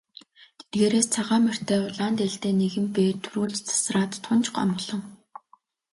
[0.59, 5.01] Тэдгээрээс цагаан морьтой улаан дээлтэй нэгэн бээр түрүүлж тасраад тун ч омголон.